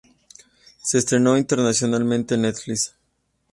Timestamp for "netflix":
2.41-2.95